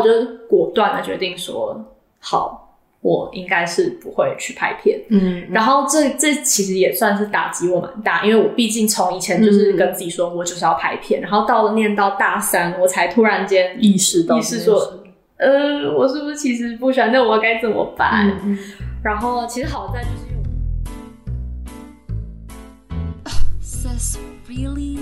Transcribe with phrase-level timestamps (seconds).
[0.00, 1.84] 我就果断的决定说，
[2.20, 5.00] 好，我应该是不会去拍片。
[5.08, 15.00] 嗯，然后这这其实也算是打击我蛮大，因为我毕竟从以前就是跟自己说我就是要拍片，然后到了念到大三，我才突然间意识到意识说，
[15.36, 17.10] 呃，我是不是其实不喜欢？
[17.10, 18.38] 那我该怎么办？
[18.44, 18.56] 嗯
[19.02, 20.42] 然后其实好在就是因为
[23.24, 23.30] 我
[23.60, 24.16] Sis,
[24.48, 24.98] really?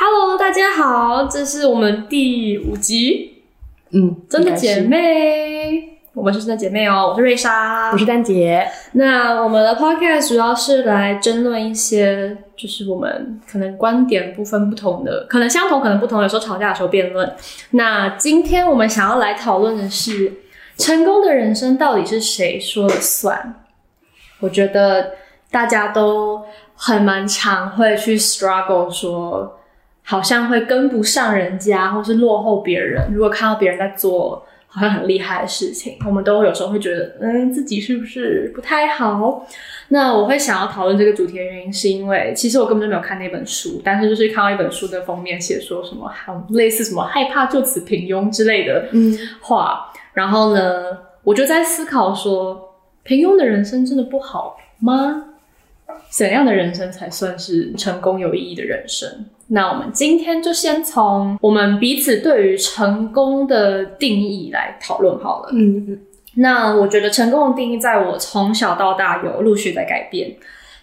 [0.00, 3.42] Hello，大家好，这是我们第五集
[3.90, 17.34] 嗯，真的姐妹，我们是真的姐妹哦，我是瑞莎，我是丹姐，那我们的 podcast 主要是来争论一些，就是我们可能观点部分不同的，可能相同，可能不同，有时候吵架，的时候辩论。
[17.72, 20.32] 那今天我们想要来讨论的是，
[20.76, 23.64] 成功的人生到底是谁说了算？
[24.38, 25.14] 我觉得
[25.50, 26.44] 大家都
[26.76, 29.56] 很蛮常会去 struggle 说。
[30.10, 33.12] 好像会跟不上人家，或是落后别人。
[33.12, 39.46] 如果看到别人在做好像很厉害的事情，我们都会有时候会觉得，嗯，自己是不是不太好？
[39.88, 55.24] 那我会想要讨论这个主题的原因，是因为其实我根本就没有看那本书，但是就是看到一本书的封面写说什么，好类似什么害怕就此平庸之类的嗯话，然后呢，我就在思考说，平庸的人生真的不好吗？
[56.08, 59.26] 怎样的人生才算是成功有意义的人生？
[59.48, 65.50] 那我们今天就先从我们彼此对于成功的定义来讨论好了。
[65.52, 66.00] 嗯嗯
[66.34, 70.36] 那我觉得成功的定义，在我从小到大有陆续在改变。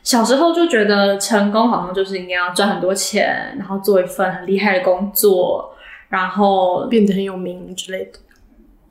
[0.04, 5.74] 小时候就觉得成功好像就是应该要赚很多钱，然后做一份很厉害的工作，
[6.10, 8.20] 然后变得很有名之类的。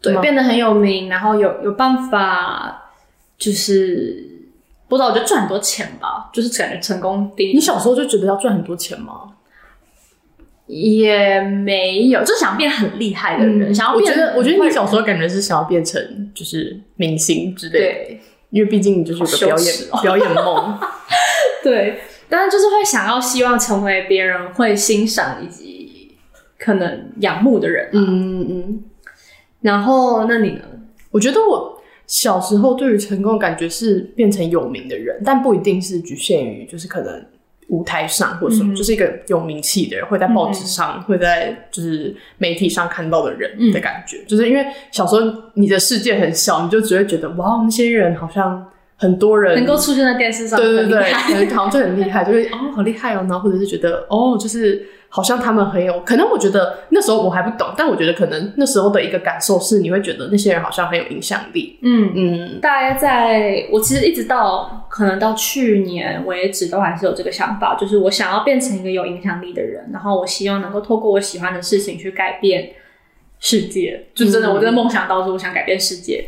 [0.00, 2.91] 对变得很有名，然后有有办法，
[3.39, 4.25] 就是
[4.89, 7.55] 不知道，我就赚很多钱吧，就是感觉成功定义。
[7.55, 9.33] 你小时候就觉得要赚很多钱吗？
[10.75, 14.12] 也没有，就想变很厉害的人，想要变。
[14.12, 18.20] 嗯我觉得，我觉得你小时候感觉是想要变成就是明星之类的，对
[18.51, 20.79] 因为毕竟你就是有个表演、 表演梦。
[21.62, 26.17] 对，但是就是会想要希望成为别人会欣赏以及
[26.58, 27.89] 可能仰慕的人。
[27.92, 28.85] 嗯嗯，
[29.61, 30.62] 然后，那你呢？
[31.11, 37.24] 我觉得我小时候对于成功的感觉是变成有名的人，但不一定是局限于就是可能
[37.69, 44.23] 舞台上或什么，嗯就是一个有名气的人，会在报纸上、会在就是媒体上看到的人的感觉。
[44.27, 45.20] 就是因为小时候
[45.55, 48.64] 你的世界很小，你就只会觉得哇，那些人好像
[48.97, 51.13] 很多人能够出现在电视上，对对对，
[51.55, 61.79] 好像就很厉害，就是哦好厉害哦，然后或者是觉得哦就是好像他们很有，可能我觉得那时候我还不懂，但我觉得可能那时候的一个感受是，你会觉得那些人好像很有影响力。
[61.83, 62.11] 嗯。
[62.17, 72.70] 嗯大概在我其实一直到可能到去年为止，都还是有这个想法，就是我想要变成一个有影响力的人，然后我希望能够透过我喜欢的事情去改变
[73.39, 74.07] 世界。
[74.17, 76.27] 就真的，嗯我真的梦想到是我想改变世界。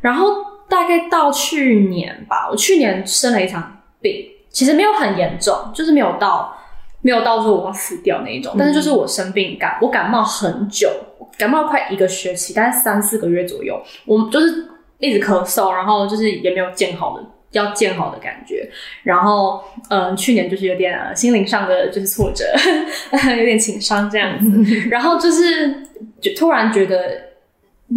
[0.00, 0.28] 然后
[0.68, 6.56] 大概到去年吧，我去年生了一场病，其实没有很严重，就是没有到
[7.02, 10.90] 没有到说我要死掉那一种，但是就是我生病感，我感冒很久，
[11.36, 17.24] 感冒快一个学期，大概三四个月左右，我就是一直咳嗽，然后就是也没有见好的。
[17.52, 18.68] 要见好的感觉，
[19.02, 22.44] 然后嗯、呃去年就是有点、呃、心灵上的就是挫折，
[23.38, 25.82] 有点情伤这样子， 然后就是
[26.20, 26.98] 就突然觉得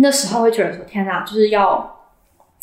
[0.01, 2.00] 那时候会觉得说天哪，就是要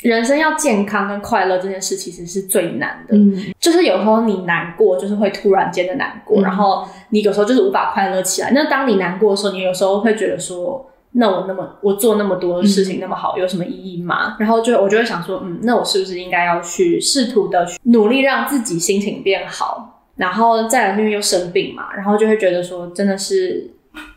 [0.03, 8.53] 人生要健康跟快乐这件事其实是最难的，嗯就是有时候你难过，就是会突然间的难过，嗯然后你有时候就是无法快乐起来。
[8.53, 14.37] 那当你难过的时候，你有时候会觉得说，那我那么我做那么多事情那么好，有什么意义吗？
[14.39, 20.05] 然后就我就会想说，嗯，那我是不是应该要去试图的去努力让自己心情变好？
[20.17, 23.71] 然后再来是因为又生病嘛，然后就会觉得说，真的是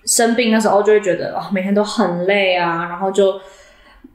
[0.05, 3.39] 生病的时候就会觉得哦，每天都很累啊，然后就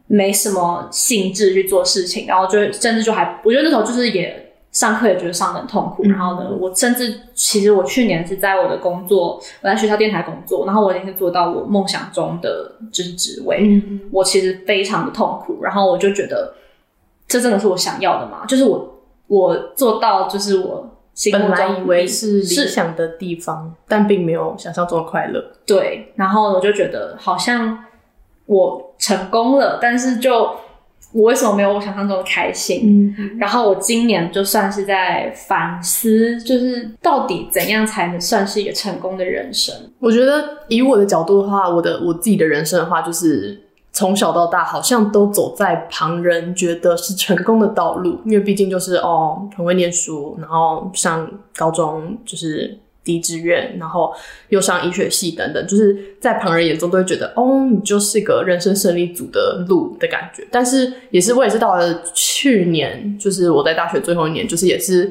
[0.06, 16.54] 没什么兴致去做事情，然后就甚至就还，我觉得那时候就是也上课也觉得上的很痛苦，嗯然后呢，我甚至其实我去年是在我的工作，我在学校电台工作，然后我已经是做到我梦想中的就是职位，嗯我其实非常的痛苦，然后我就觉得
[17.26, 18.44] 这真的是我想要的吗？
[18.46, 25.42] 就是我我做到就是我心目中本来以为是理是想的地方，但并没有想象中的快乐。
[25.64, 27.82] 对，然后我就觉得好像
[28.46, 30.50] 我成功了，但是就
[31.12, 33.14] 我为什么没有我想象中的开心？
[33.18, 39.74] 嗯然后我今年就算是在反思，就是到底怎样才能算是一个成功的人生？
[39.98, 43.62] 我觉得以我的角度的话，我的我自己的人生的话，就是
[43.92, 54.12] 从小到大好像都走在旁人觉得是成功的道路，因为毕竟就是哦很会念书，然后上高中就是低志愿，然后
[54.48, 60.44] 又上医学系等等，就是在旁人眼中都会觉得，哦，你就是个人生胜利组的路的感觉。
[60.50, 65.10] 但是也是我也是到了去年，就是我在大学最后一年，就是也是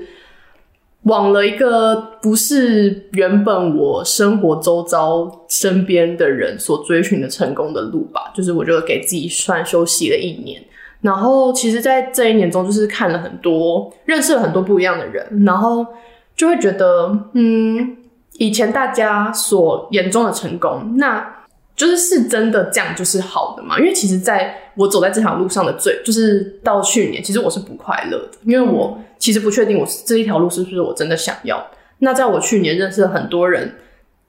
[1.04, 8.34] 往了一个不是原本我生活周遭身边的人所追寻的成功的路吧。
[8.36, 10.62] 就是我就给自己算休息了一年。
[11.02, 15.86] 然后，其实，在这一年中，就是看了很多，认识了很多不一样的人，然后
[16.36, 17.98] 就会觉得，嗯，
[18.34, 21.46] 以前大家所眼中的成功，那
[21.76, 23.80] 就是是真的这样就是好的嘛？
[23.80, 31.66] 因为其实，在我走在这条路上的最，就是到去年，其实我是不快乐的，因为我其实不确定我这一条路是不是我真的想要。
[32.00, 33.76] 那在我去年认识了很多人。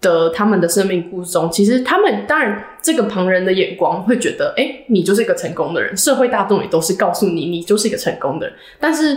[0.02, 8.54] 的他们的生命故事中，其实他们当然这个旁人的眼光会觉得，哎，你就是一个成功的人，社会大众也都是告诉你，你就是一个成功的人。
[8.78, 9.16] 但是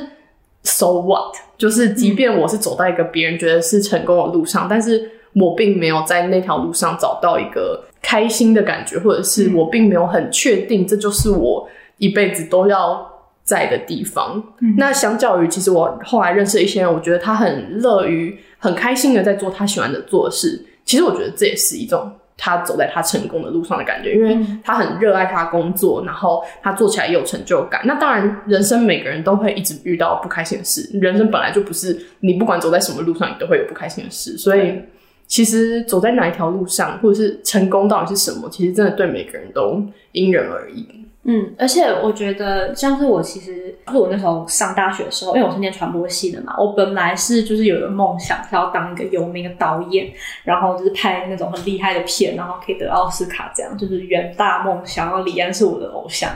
[0.63, 1.35] ，so what？
[1.57, 11.67] 就是即便我是走到一个别人觉得是成功的路上，但是我并没有在那条路上找到一个开心的感觉，或者是我并没有很确定这就是我
[11.97, 13.05] 一辈子都要
[13.43, 14.41] 在的地方。
[14.77, 20.65] 那相较于，其实我后来认识一些人，我觉得他很乐于、很开心的在做他喜欢的做事。
[20.85, 27.81] 其实我觉得这也是一种他走在他成功的路上的感觉，因为他很热爱他工作，然后他做起来也有成就感。
[27.85, 34.37] 那当然，人生每个人都会一直遇到不开心的事，人生本来就不是你不管走在什么路上，你都会有不开心的事。
[34.37, 34.81] 所以，
[35.27, 39.83] 其实走在哪一条路上，或者是成功到底是什么，其实真的对每个人都
[40.13, 40.87] 因人而异。
[41.23, 50.11] 嗯，而且我觉得，像是我其实，就是我那时候上大学的时候，因为我是念传播系的嘛，我本来是就是有个梦想，是要当一个有名的导演，
[50.43, 55.07] 然后就是拍那种很厉害的片，然后可以得奥斯卡，这样就是远大梦想。
[55.07, 56.31] 然后李安是我的偶像。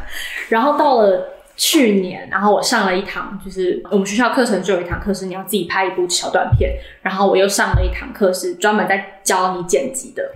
[0.50, 10.30] 然后到了去年，然后我上了一堂，就是我们学校课程就有一堂课是你要自己拍一部小短片，然后我又上了一堂课是专门在教你剪辑的。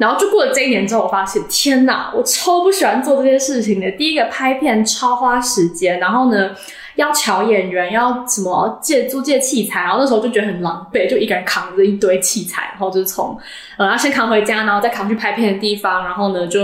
[0.00, 3.90] 然后就过了这一年之后，我发现天哪，我超不喜欢做这些事情的。
[3.92, 6.50] 第一个拍片超花时间，然后呢
[6.94, 13.38] 要瞧演员，要什么借租借器材，然后那时候就觉得很狼狈，就一个人扛着一堆器材，然后就是从
[13.76, 16.60] 呃要先扛回家，然后再扛去拍片的地方，然后呢就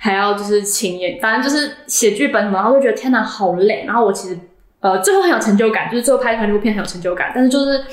[0.00, 3.84] 还要就是请演，反正就是写剧本什么，然后就觉得天哪好累。
[3.86, 4.36] 然后我其实
[4.80, 7.84] 呃最后很有成就感，就是最后拍出来这部片很有成就感，但是就是。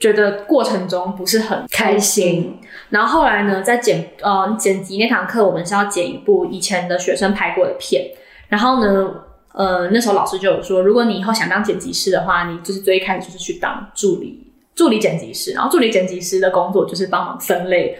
[0.00, 2.58] 觉得过程中不是很开心，
[2.94, 8.04] 然后后来呢，在剪呃剪辑那堂课，我们是要剪一部以前的学生拍过的片，
[8.48, 9.10] 然后呢，
[9.52, 14.46] 呃那时候老师就有说，如果你以后想当剪辑师的话，你就是最一开始就是去当助理
[14.76, 17.98] 助理剪辑师，然后助理剪辑师的工作就是帮忙分类。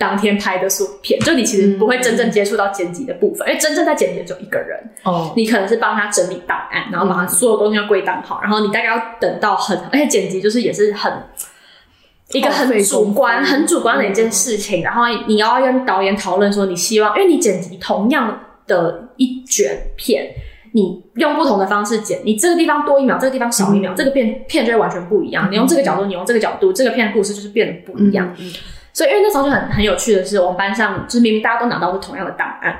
[0.00, 4.78] 当天拍的所片，就你其实不会真正接触到剪辑的部分，因为真正在剪辑的只有一个人。
[5.02, 11.12] 哦，你可能是帮他整理档案，然后把他所有东西要归档好，然后你大概要等到很，而且剪辑就是也是很
[12.32, 20.26] 一个很主观、很主观的一件事情，然后你要跟导演讨论说你希望，因为你剪辑同样的一卷片，
[20.72, 25.50] 你用不同的方式剪，你这个地方多一秒，这个地方少一秒，这个片片就会完全不一样。
[25.50, 28.34] 你用这个角度，你用这个角度，这个片的故事就是变得不一样。
[28.92, 32.76] 所以，因为那时候就很很有趣的是，我们班上就是明明大家都拿到是同样的档案，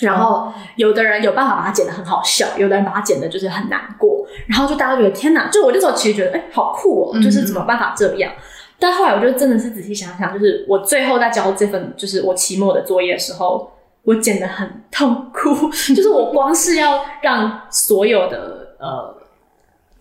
[0.00, 5.48] 然后有的人有办法把它剪得很好笑，有的人把它剪得就是很难过，然后就大家觉得天哪！
[5.48, 8.32] 就我那时候其实觉得，哎，好酷哦，就是怎么办法这样？
[8.80, 13.70] 但后来我就真的是仔细想想，就是我最后在交这份就是我期末的作业的时候，
[14.02, 19.14] 我剪得很痛苦， 就是我光是要让所有的呃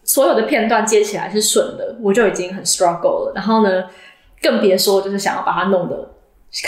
[0.04, 3.34] 所有的片段接起来是顺的，我就已经很 struggle 了。
[3.36, 3.84] 然后呢？
[4.42, 6.12] 更别说就是想要把它弄得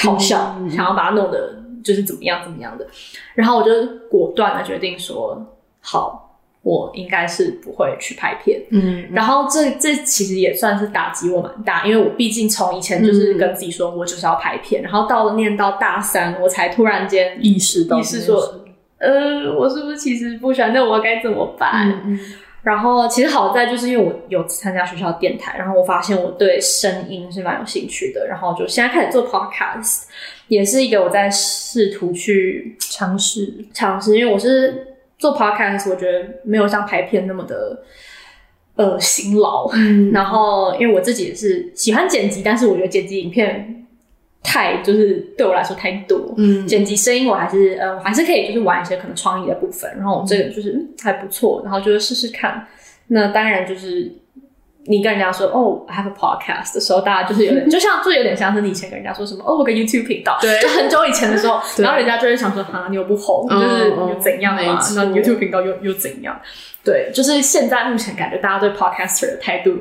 [0.03, 2.85] 好笑，想要把它弄得就是怎么样怎么样的，
[3.33, 3.71] 然后我就
[4.09, 5.41] 果断的决定说，
[5.79, 6.30] 好，
[6.63, 8.61] 我应该是不会去拍片。
[8.69, 18.63] 嗯，然后这这其实也算是打击我蛮大，因为我毕竟从以前就是跟自己说我就是要拍片，然后到了念到大三，我才突然间意识到，意识说，
[18.99, 20.71] 呃，我是不是其实不喜欢？
[20.71, 22.19] 那我该怎么办？
[22.63, 30.03] 然后其实好在就是因为我有参加学校电台，然后我发现我对声音是蛮有兴趣的，然后就现在开始做 podcast，
[30.47, 34.90] 也是一个我在试图去尝试尝试，因为我是
[35.21, 37.81] 做 podcast，我觉得没有像拍片那么的
[38.75, 39.71] 呃辛劳，
[40.11, 43.77] 然后因为我自己也是喜欢剪辑，但是我觉得剪辑影片。
[44.43, 52.65] 太就是对我来说太多，嗯，剪辑声音我还是呃我还是可以就是玩一些可能创意的部分，然后我这个就是还不错，然后就是试试看。
[53.09, 54.11] 那当然就是
[54.85, 64.79] 你跟人家说哦，I have a podcast 的时候，大家就是有点 就像就有点像是你以前跟人家说什么哦，我个 YouTube 频道，对，就很久以前的时候， 然后人家就会想说哈，你又不红，就是又怎样嘛？
[64.95, 66.39] 那 YouTube 频道又又怎样？
[66.83, 69.71] 对，就是现在目前感觉大家对 podcaster 的态度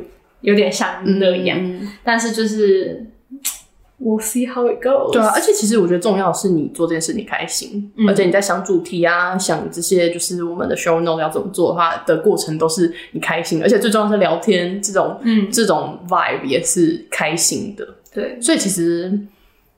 [0.42, 1.88] 有点像那样，嗯。
[2.04, 3.07] 但是就是
[4.00, 5.12] ，we'll see how it goes。
[5.12, 19.19] 对啊，而且其实我觉得重要的是你做这件事你开心，嗯而且你在想主题啊，想这些就是我们的 show note 要怎么做的话的过程都是你开心，而且最重要是聊天这种嗯，这种 vibe 也是开心的，对，所以其实。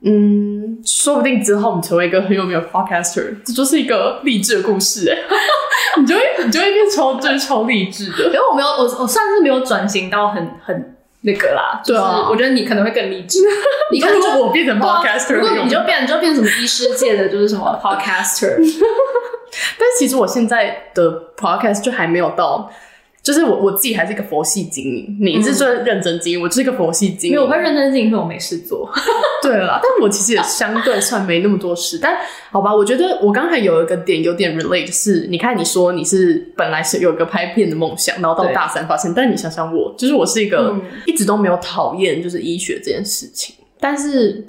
[0.05, 5.17] 嗯，说不定之后你成为一个很有名的 podcaster，这就是一个励志的故事 哎，
[5.97, 8.25] 你就会你就会变超就是超励志的。
[8.25, 10.92] 因为我没有，我我算是没有转型到很很
[11.23, 11.81] 那个啦。
[11.85, 13.39] 对啊就是我觉得你可能会更励志。
[13.91, 18.55] 你看如果我变成 podcaster，如果你就变，你就变什么医师界的，就是什么 podcaster。
[19.77, 22.71] 但其实我现在的 podcast 就还没有到，
[23.23, 27.35] 就是我我自己还是一个佛系经营，你是真的认真经营，我就是一个佛系经营。
[27.35, 28.91] 因为我会认真经营，因为我没事做。
[29.41, 31.97] 对了啦，但我其实也相对算没那么多事。
[32.01, 32.17] 但
[32.51, 44.45] 好吧，我觉得我刚才有一个点有点 relate，是你看你说你是本来是有一个拍片的梦想，然后到大三发现，但你想想我，就是我是一个嗯一直都没有讨厌就是医学这件事情，但是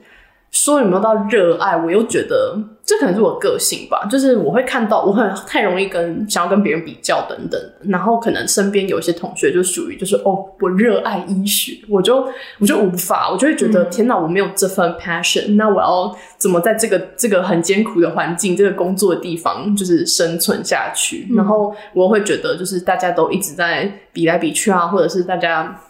[0.50, 21.26] 说有没有到热爱，我又觉得这可能是我个性吧，就是我会看到我很太容易跟想要跟别人比较等等，然后可能身边有一些同学就属于就是哦，我热爱医学，我就我就无法，我就会觉得、嗯天哪，我没有这份 passion，那我要怎么在这个这个很艰苦的环境、这个工作的地方就是生存下去？
[21.34, 25.80] 然后我会觉得就是大家都一直在比来比去啊，或者是大家。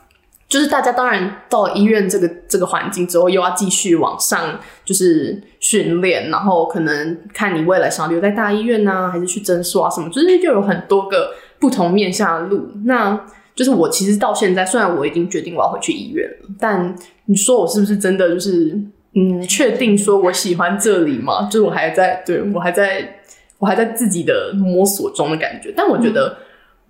[0.48, 12.70] 就是大家当然到医院这个这个环境之后，又要继续往上，就是训练，然后可能看你未来想留在大医院呢、还是去诊所啊什么，就是就有很多个不同面向的路。
[12.84, 13.18] 那
[13.54, 16.94] 就是我其实到现在，虽然我已经决定我要回去医院了，但
[17.26, 18.78] 你说我是不是真的就是
[19.14, 21.48] 嗯，确定说我喜欢这里吗？
[21.50, 23.20] 就是我还在对我还在
[23.58, 25.72] 我还在自己的摸索中的感觉。
[25.76, 26.36] 但我觉得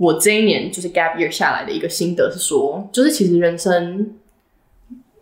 [0.05, 4.15] 我这一年就是 gap year 下来的一个心得是说，就是其实人生。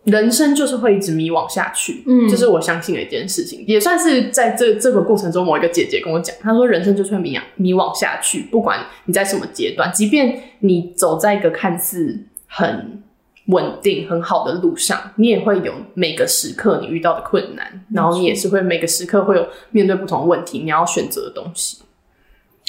[0.05, 13.01] 人生就是会一直迷惘下去，嗯这是我相信的一件事情，也算是在这这个过程中，某一个姐姐跟我讲，她说人生就是会迷惘迷惘下去，不管你在什么阶段，即便你走在一个看似很
[13.45, 21.77] 稳定很好的路上，你也会有每个时刻你遇到的困难，然后你也是会每个时刻会有面对不同的问题，你要选择的东西。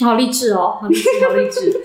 [0.02, 1.70] 好励志哦，好励志，好励志。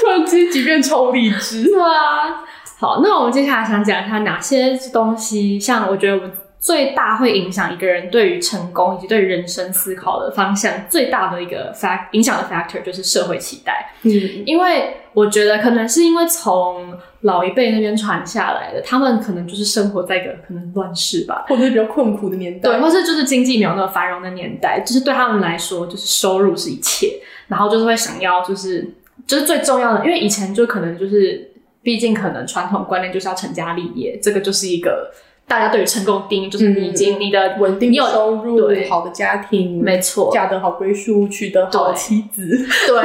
[0.00, 2.44] 突然之间，即便超励志，对啊，
[2.78, 6.32] 好，那我们接下来想讲一下哪些东西，像我觉得我们
[6.62, 13.92] 最大会影响一个人对于成功以及对于人生思考的方向最大的一个 fact 影响的 factor 就是社会期待。
[14.02, 14.12] 嗯，
[14.46, 28.88] 因为我觉得可能是因为从老一辈那边传下来的，他们可能就是生活在一个可能乱世吧，或者是比较困苦的年代，对，或是就是经济没有那么繁荣的年代，就是对他们来说，就是收入是一切，然后就是会想要就是
[29.26, 31.52] 就是最重要的，因为以前就可能就是，
[31.82, 35.12] 毕竟可能传统观念就是要成家立业，这个就是一个
[35.52, 42.42] 大家对于成功定义，就是你已经、你的稳定你有收入对，好的家庭，没错，嫁得好归宿，娶得好妻子，
[42.86, 43.02] 对，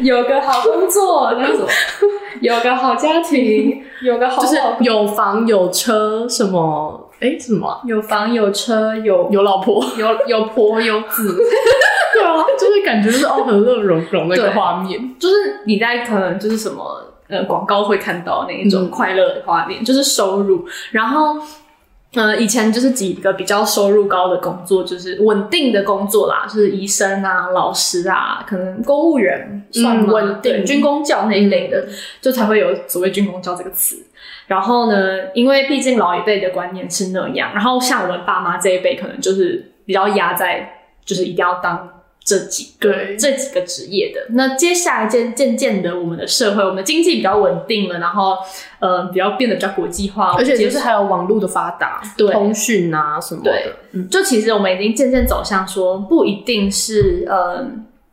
[0.02, 1.68] 有个好工作，那什么，
[2.42, 7.00] 有个好家庭，有个好就是有房有车，什么？
[7.20, 11.38] 哎什么啊、有房有车有有老婆，有有婆有子，
[12.12, 14.50] 对啊，就是感觉就是哦和乐融融那个对。
[14.50, 21.36] 画面，就是你在可能就是什么呃广告会看到那一种嗯快乐的画面，就是收入，然后。
[22.16, 31.84] 呃，以前就是几个比较收入高的工作，就是稳定的工作啦，就是医生啊、老师啊，可能公务员算稳定对军工教那一类的，
[32.20, 33.96] 就才会有所谓军工教这个词。
[34.46, 44.26] 然后呢，因为毕竟老一辈的观念是那样，然后像我们爸妈这一辈，可能就是比较压在，就是一定要当这几个对这几个职业的。
[44.30, 48.38] 那接下来渐渐渐的，我们的社会，我们的经济比较稳定了，然后
[48.78, 57.66] 呃，比较变得比较国际化，而且就是还有网络的发达，对通讯啊什么的对，嗯，就其实我们已经渐渐走向说，不一定是呃，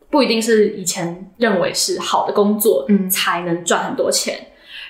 [0.10, 4.38] 不一定是以前认为是好的工作，嗯才能赚很多钱。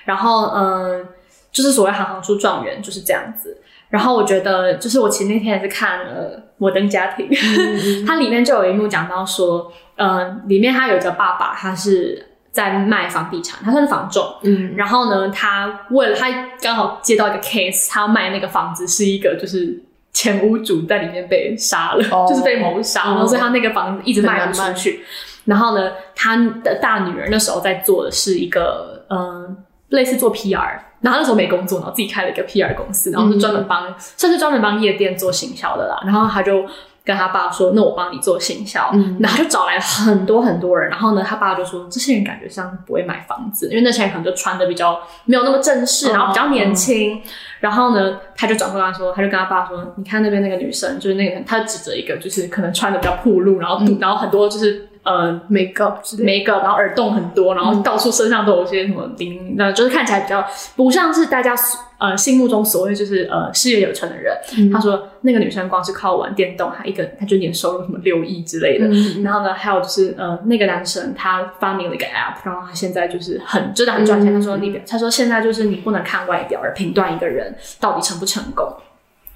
[0.04, 1.04] 然后嗯、呃
[1.52, 3.58] 就是所谓行行出状元就是这样子。
[3.92, 7.28] 然后我觉得，就是我前那天也是看了《摩登家庭》
[8.08, 16.26] 它里面就有一幕讲到说，呃，里面他有一个爸爸，他是在卖房地产，他算是房仲，嗯，然后呢，他为了他
[16.62, 19.78] 刚好接到一个 case，他要卖那个房子是一个就是
[20.10, 22.26] 前屋主在里面被杀了，哦。
[22.26, 23.12] 就是被谋杀，哦。
[23.12, 25.04] 然后所以他那个房子一直卖不出去。
[25.44, 26.34] 然后呢，他
[26.64, 29.56] 的大女儿那时候在做的是一个嗯、呃
[29.88, 36.00] 类似做 PR，然后那时候没工作，然后自己开了一个 PR 公司，然后是专门帮、算是专门帮夜店做行销的啦。
[36.04, 36.64] 然后他就
[37.04, 39.18] 跟他爸说，那我帮你做行销，嗯。
[39.20, 46.12] 然后就找来很多很多人，然后呢，他爸就说这些人感觉像不会买房子，因为那些人可能就穿的比较没有那么正式，哦。
[46.12, 47.20] 然后比较年轻，
[47.58, 56.26] 然后呢，他就转过来说，他就跟他爸说，你看那边那个女生，就是那个人，他指着一个就是可能穿的比较暴露，然后肚，然后很多就是呃 make up 之类的。
[56.26, 60.44] 每个，然后耳洞很多，然后到处身上都有些什么钉，那就是看起来比较
[60.76, 61.54] 不像是大家
[61.98, 64.36] 呃心目中所谓就是呃事业有成的人。
[64.72, 68.86] 他说那个女生光是靠玩电动，她一个她就年收入什么六亿之类的。
[68.88, 74.32] 嗯然后呢，还有就是呃那个男生他发明了一个 app，然后他现在就是很真的很赚钱。
[74.32, 78.66] 嗯他说你他说现在就是你不能看外表而评断一个人到底成不成功。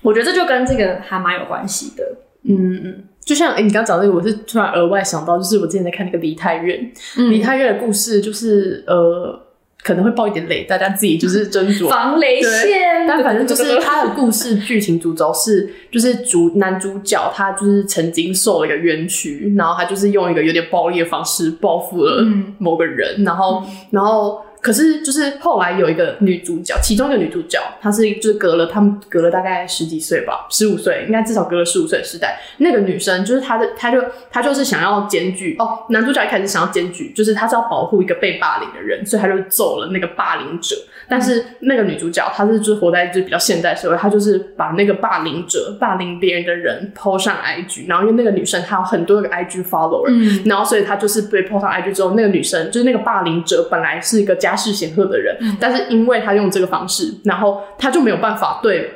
[0.03, 2.05] 我觉得这就跟这个还蛮有关系的。
[2.49, 9.39] 嗯嗯，就像诶你刚讲这个，我是突然额外想到，就是我之前在看那个梨泰院，嗯梨泰院的故事，就是呃
[9.83, 11.89] 可能会爆一点雷，大家自己就是斟酌。
[11.89, 22.55] 防雷线，但反正就是 他的故事剧情主轴是，就是主男主角他就是曾经受了一个冤屈，然后他就是用一个有点暴力的方式报复了嗯。
[22.59, 32.41] 某个人，然后然后可是就是后来有一个女主角，其中一个女主角她是就是隔了他们隔了大概十几岁吧，十五岁，应该至少隔了十五岁的时代。
[32.59, 40.75] 那个女生就是她的，她就她就是想要检举哦，男主角一开始想要检举，就是他是要保护一个被霸凌的人，所以他就揍了那个霸凌者。
[41.09, 58.93] 但是那个女主角她是就是活在就是比较现代社会，她就是把那个霸凌者、霸凌别人的人 PO 上 IG，然后因为那个女生她有很多个 IG follower，、嗯然后所以她就是被 PO 上 IG 之后，那个女生就是那个霸凌者本来是一个家世显赫的人，但是因为他用这个方式，然后他就没有办法对。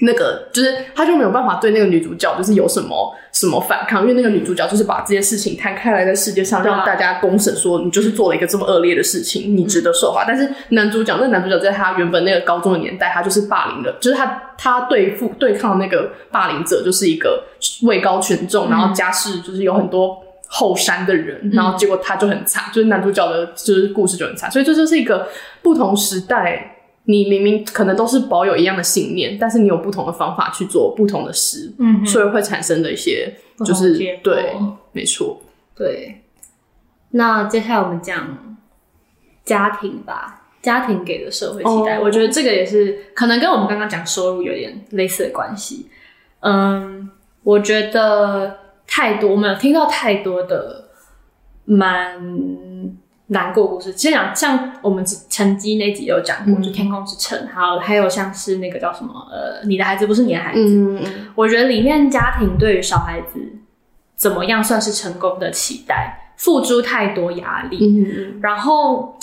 [0.00, 10.24] 那个就是，他就没有办法对那个女主角就是有什么什么反抗，因为那个女主角就是把这件事情摊开来在世界上，让大家公审说你就是做了一个这么恶劣的事情，你值得受罚。
[10.26, 17.44] 但是男主角，那男主角在他原本那个高中的年代，他就是霸凌的，就是他他对付对抗那个霸凌者，就是一个
[17.84, 25.28] 位高权重，然后家世就是有很多后山的人，然后结果他就很惨，就是男主角的就是故事就很惨，所以这就是一个
[25.62, 26.70] 不同时代。
[27.06, 33.30] 你明明可能都是保有一样的信念，但是你有不同的方法去做不同的事，嗯所以会产生的一些
[33.62, 34.54] 就是对，
[34.92, 35.38] 没错。
[35.76, 36.22] 对，
[37.10, 38.56] 那接下来我们讲
[39.44, 45.90] 家庭吧，家庭给的社会期待哦我觉得这个也是可能跟我们刚刚讲收入有点类似的关系。
[46.40, 47.10] 嗯，
[47.42, 50.88] 我觉得太多，我们有听到太多的
[51.64, 52.20] 蛮
[53.28, 53.92] 难过故事。
[53.94, 56.62] 其实讲像我们成绩那集有讲过，嗯。
[56.62, 63.40] 就《天空之城》，还有还有像是那个叫什么呃，你的孩子不是你的孩子，嗯嗯我觉得里面家庭对于小孩子
[64.14, 69.18] 怎么样算是成功的期待，付出太多压力，嗯然后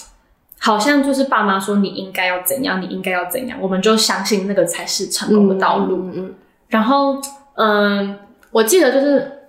[0.59, 5.97] 好像就是爸妈说你应该要怎样，你应该要怎样，我们就相信那个才是成功的道路。
[6.05, 6.33] 嗯嗯。
[6.69, 7.21] 然后，
[7.55, 8.17] 嗯，
[8.51, 9.40] 我记得就是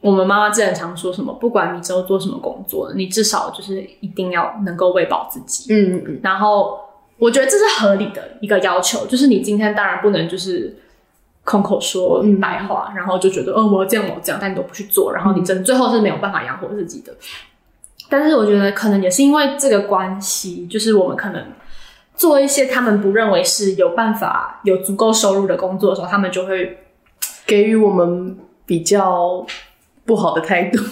[0.00, 5.72] 我们妈妈之前常说什么，不管你之后做什么工作，你至少就是一定要能够喂饱自己。
[5.74, 6.80] 嗯嗯然后
[7.18, 10.74] 我觉得这是合理的一个要求，就是你今天当然不能就是
[11.44, 17.12] 空口说白话，然后就觉得哦我要这样我要这样，但你都不去做，然后你真最后是没有办法养活自己的。
[18.08, 21.44] 但是我觉得可能也是因为这个关系，就是我们可能
[22.16, 26.78] 做一些他们不认为是有办法有足够收入的工作的时候，他们就会
[27.46, 28.36] 给予我们
[28.66, 29.46] 比较
[30.10, 30.78] 不好的态度。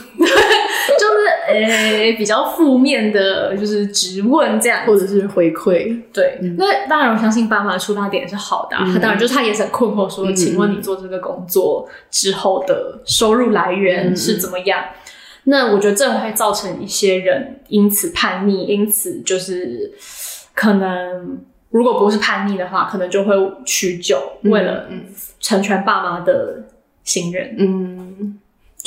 [1.01, 8.85] 就是诶、比较负面的，就是质问这样或者是回馈，对，那当然，我相信爸妈的出发点是好的、啊。
[8.93, 14.85] 他当然就是他也是很困惑，说，嗯请问你做这个工作之后的收入来源是怎么样？
[15.45, 19.93] 那我觉得这会造成一些人因此叛逆，因此就是
[20.55, 21.39] 可能
[21.71, 24.87] 如果不是叛逆的话，可能就会取酒，为了
[25.41, 26.65] 成全爸妈的
[27.05, 27.55] 信任。
[27.59, 27.88] 嗯，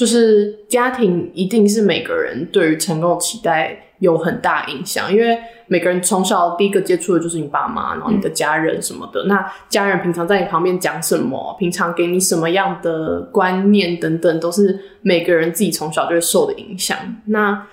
[0.02, 5.38] 就是家庭一定是每个人对于成功的期待有很大影响，因为
[5.68, 9.26] 每个人从小第一个接触的就是你爸妈，然后你的家人什么的。
[9.26, 16.98] 那家人平常在你旁边讲什么，平常给你什么样的观念等等，都是每个人自己从小就会受的影响。
[17.26, 17.68] 那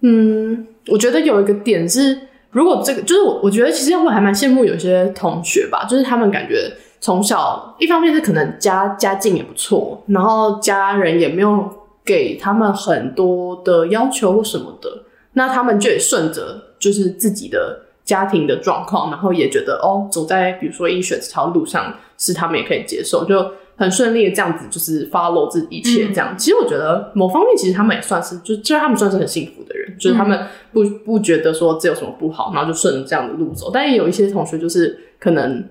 [0.00, 2.18] 嗯，我觉得有一个点是，
[2.50, 6.72] 如果这个就是我，我觉得其实我还蛮羡慕有些同学吧，就是他们感觉
[7.04, 11.68] 从小一方面是可能家家境也不错，然后家人也没有
[12.02, 14.88] 给他们很多的要求或什么的，
[15.34, 26.34] 那他们就也顺着就是自己的家庭的状况，然后也觉得哦，走在比如说医学这条路上是他们也可以接受，就很顺利的这样子，就是 follow 这一切这样。
[26.38, 33.70] 其实我觉得某方面，其实他们也算是，就就是他们算是很幸福的人，就是他们不不觉得说这有什么不好，然后就顺着这样的路走。
[33.70, 35.62] 但也有一些同学就是可能，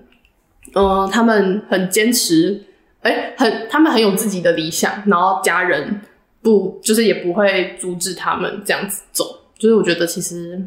[0.74, 2.62] 嗯、他们很坚持。
[3.06, 6.00] 哎、很他们很有自己的理想，然后家人
[6.40, 10.66] 不就是也不会阻止他们这样子走，就是我觉得其实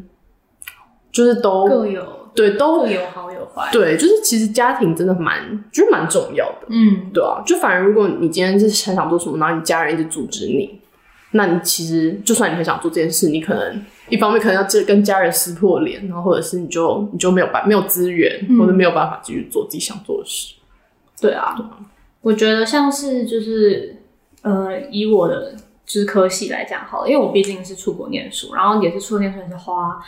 [1.10, 3.68] 就是都各有对都各有好有坏。
[3.72, 10.80] 对，就是其实家庭真的蛮就是蛮重要的，嗯，对啊，就反而如果你今天是很想做什么，然后你家人一直阻止你，
[11.32, 20.54] 那你其实就算你很想做这件事，你可能一方面可能要这跟家人撕破脸，然后或者是你就你就没有办没有资源，嗯或者没有办法继续做自己想做的事。
[21.20, 21.56] 对啊，
[22.20, 23.96] 我觉得像是就是
[24.42, 30.00] 呃，以我的就是科系来讲好了，因为我毕竟是出国念书，然后也是出国念书也是花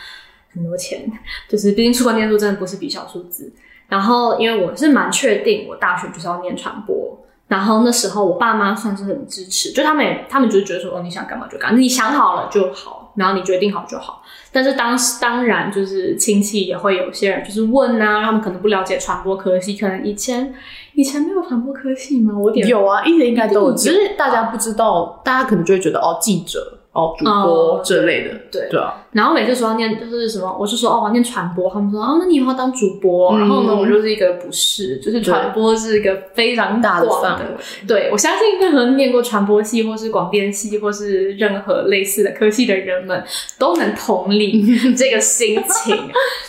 [0.53, 1.11] 很多钱，
[1.49, 3.51] 就是毕竟出国念书真的不是笔小数字。
[3.87, 14.21] 然后因为我是蛮确定我大学就是要念传播，然后那时候我爸妈算是很支持，就他们也他们就是觉得说哦你想干嘛就干嘛，你想好了就好，然后你决定好就好。
[14.51, 20.53] 但是当时当然就是亲戚也会有些人就是问啊，他们可能不了解传播科系，可能以前
[20.93, 22.37] 以前没有传播科系吗？
[22.37, 33.31] 我点有啊，一直应该都有只是大家不知道，大家可能就会觉得哦，记者、哦，主播哦这类的，对对啊，然后每次说要念就是什么，我就说哦，我要念传播，他们说哦，那你以后要当主播。
[33.31, 37.45] 嗯然后呢，我就是一个不是，就是传播是一个非常大的范围。
[37.87, 43.23] 对，我相信任何念过传播系，或是广电系，或是任何类似的科系的人们，
[43.57, 44.61] 都能同理
[44.93, 45.97] 这个心情。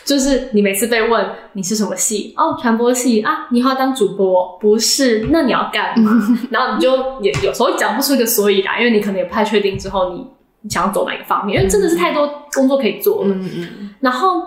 [0.04, 1.24] 就是你每次被问
[1.54, 5.28] 你是什么系，哦，传播系啊，你以后要当主播，不是？
[5.30, 6.12] 那你要干嘛？
[6.50, 10.26] 然后你就也有时候讲不出一个所以然，因为你可能也不太确定之后你
[10.62, 13.34] 你想要走哪个方面，因为真的是太多工作可以做了。
[13.34, 14.42] 嗯嗯，然后，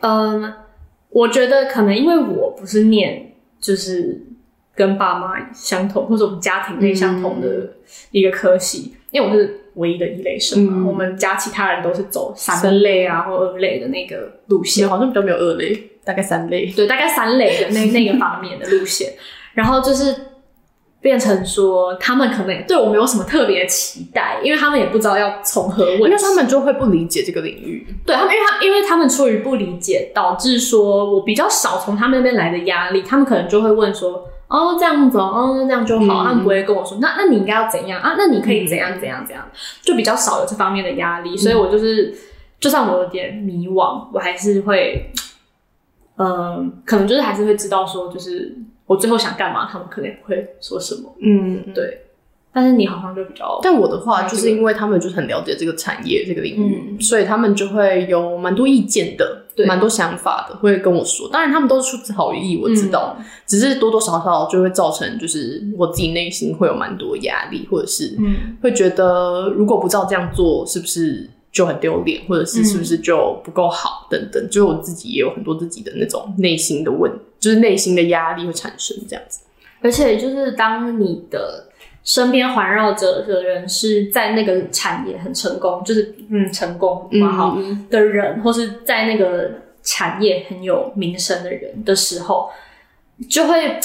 [0.00, 0.52] 嗯，
[1.10, 4.26] 我觉得可能因为我不是念就是
[4.74, 7.70] 跟爸妈相同，或者我们家庭内相同的
[8.12, 16.66] 一个科系，因为我是唯一的一类生嘛，嗯我们家其他人都是走三类啊或二类的那个路线，好像比较没有二类，大概三类。
[16.66, 19.12] 对，大概三类的 那那个方面的路线，
[19.54, 20.14] 然后就是。
[21.02, 26.02] 变成说，他们可能也对我没有什么特别期待，因为他们也不知道要从何问。
[26.02, 38.00] 因为他们就会不理解这个领域，对他们，因为他因为他们出于不理解，导致说我比较少从他们那边来的压力，他们可能就会问说，哦这样子哦，哦这样就好，嗯他们不会跟我说，那那你应该要怎样？
[38.02, 38.14] 啊？
[38.18, 39.48] 那你可以怎样怎样怎样，
[39.80, 42.12] 就比较少有这方面的压力，所以我就是，
[42.58, 45.10] 就算我有点迷惘，我还是会，
[46.18, 48.54] 嗯，可能就是还是会知道说，就是
[48.86, 52.06] 我最后想干嘛，他们可能也不会说什么，嗯，对。
[52.52, 61.28] 但是你好像就比较，但我的话，嗯就是因为他们就是很了解这个产业、这个领域，嗯所以他们就会有蛮多意见的，对蛮多想法的，会跟我说。
[61.30, 74.44] 当然，他们都是出自好意，我知道，嗯只是多多少少就会造成，就是我自己内心会有蛮多压力，或者是嗯会觉得，如果不照这样做，是不是就很丢脸，或者是嗯是不是就不够好，等等。
[74.48, 79.40] 就是我自己也有很多自己的那种内心的问，就是内心的压力会产生这样子。
[79.82, 81.66] 而且就是当你的
[82.04, 89.50] 身边环绕着的人是在那个产业很成功，就是嗯成功蛮好嗯的人，或是在那个
[89.82, 92.50] 产业很有名声的人的时候，
[93.28, 93.78] 就会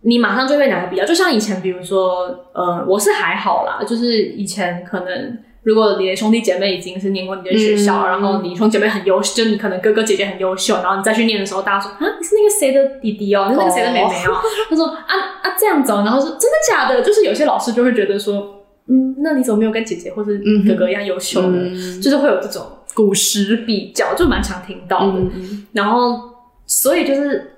[0.00, 5.38] 你马上就会拿个比较，就像以前比如说呃，我是还好啦，就是以前可能。
[5.64, 14.36] 如果你的兄弟姐妹已经是念过你的学校，嗯然后你兄弟姐妹很优秀，就你可能哥哥姐姐很优秀，然后你再去念的时候，大家说啊，你是那个谁的弟弟哦，你是那个谁的妹妹哦。
[14.68, 17.00] 他说啊啊这样子哦，然后说真的假的？
[17.02, 21.58] 就是有些老师就会觉得说，嗯，那你怎么没有跟姐姐或是哥哥一样优秀呢？
[21.70, 25.18] 嗯，就是会有这种古时，比较，就蛮常听到的。
[25.18, 26.18] 嗯然后，
[26.66, 27.54] 所以就是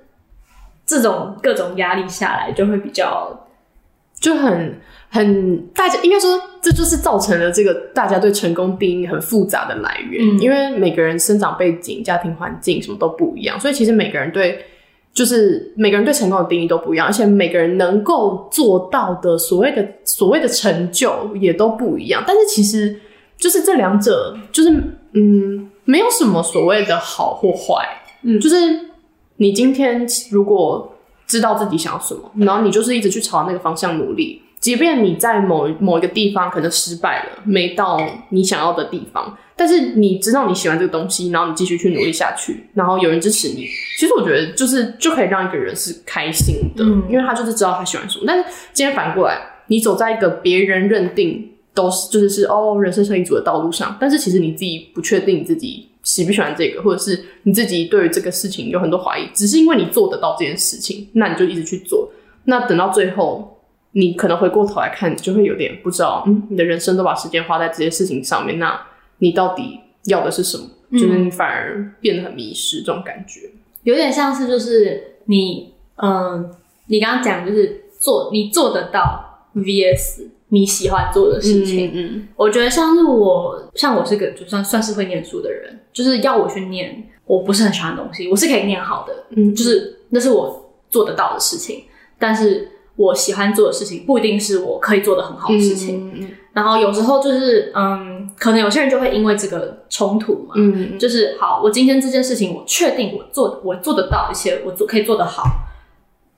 [0.85, 3.47] 这种各种压力下来，就会比较
[4.19, 4.79] 就很
[5.15, 14.65] 很大家应该说，这就是造成了这个大家对成功定义很复杂的来源，嗯因为每个人生长背景、家庭环境什么都不一样，所以其实每个人对。
[15.13, 22.21] 就是每个人对成功的定义都不一样，而且每个人能够做到的所谓的所谓的成就也都不一样。
[22.27, 22.99] 但是其实
[23.37, 24.69] 就是这两者，就是
[25.13, 27.87] 嗯，没有什么所谓的好或坏。
[28.23, 28.57] 嗯就是
[29.37, 30.93] 你今天如果
[31.25, 43.67] 知道自己想要什么，然后你就是一直去朝那个方向努力，即便你在某某一个地方可能失败了，没到你想要的地方，但是你知道你喜欢这个东西，然后你继续去努力下去，然后有人支持你，
[43.99, 48.23] 其实我觉得就是就可以让一个人是开心的，嗯因为他就是知道他喜欢什么。
[48.25, 62.09] 但是今天反过来，你走在一个别人认定都是就是是哦人生胜利组的道路上，但是其实你自己不确定你自己喜不喜欢这个，或者是你自己对于这个事情有很多怀疑，只是因为你做得到这件事情，那你就一直去做。
[62.45, 63.54] 那等到最后，
[63.97, 68.79] 你可能回过头来看，你就会有点不知道，嗯，你的人生都把时间花在这些事情上面，那
[69.19, 70.65] 你到底要的是什么？
[70.91, 73.49] 就是你反而变得很迷失，这种感觉。
[73.83, 76.53] 有点像是就是你，嗯，
[76.87, 81.91] 你刚刚讲就是做你做得到 vs 你喜欢做的事情。
[81.93, 91.83] 嗯我觉得像是我，像我是个就算算是会念书的人，就是要我去念我不是很喜欢的东西，我是可以念好的，嗯就是那是我做得到的事情，
[92.19, 96.11] 但是我喜欢做的事情不一定是我可以做的很好的事情。
[96.13, 105.43] 嗯然后有时候就是嗯，可能有些人就会因为这个冲突嘛，嗯就是好，我今天这件事情我确定我做我做得到，而且我做可以做得好，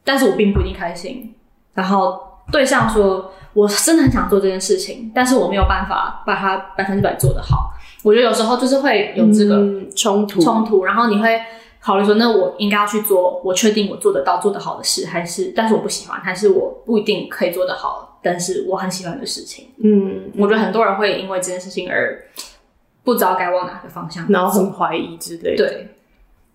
[0.04, 1.36] 但是我并不一定开心。
[1.76, 2.20] 然后
[2.52, 7.72] 对象说，我真的很想做这件事情，但是我没有办法把它百分之百做得好。
[8.02, 11.40] 我觉得有时候就是会有这个嗯冲突冲突，然后你会
[11.88, 19.70] 考虑说，那我应该要去做我确定我做得到、做得好的事，还是但是我不喜欢，还是我不一定可以做得好，但是我很喜欢的事情。
[19.82, 22.22] 嗯，我觉得很多人会因为这件事情而
[23.06, 25.66] 不知道该往哪个方向，然后很怀疑之类的。
[25.66, 25.88] 对，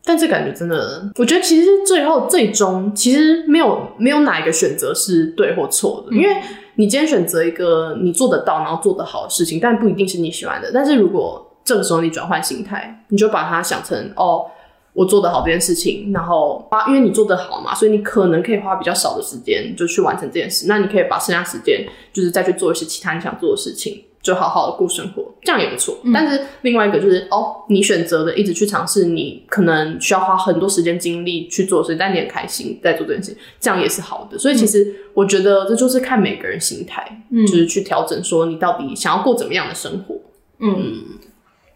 [0.05, 6.42] 但这感觉真的，我觉得其实最后最终其实没有没有哪一个选择是对或错的，因为
[6.75, 10.71] 你今天选择一个你做得到然后做得好的事情，但不一定是你喜欢的。
[10.75, 14.45] 但是如果这个时候你转换心态，你就把它想成哦，
[14.92, 24.05] 我做得好这件事情，然后啊，因为你做得好嘛，所以你可能可以花比较少的时间就去完成这件事，那你可以把剩下时间就是再去做一些其他你想做的事情。
[24.22, 25.98] 就好好的过生活，这样也不错。
[26.14, 34.38] 但是另外一个就是哦，你选择的一直去尝试，你可能需要花很多时间精力去做的事，但你很开心在做这件事情，这样也是好的。
[34.38, 40.14] 所以其实我觉得这就是看每个人心态，嗯就是去调整说你到底想要过怎么样的生活。
[40.61, 41.18] 嗯。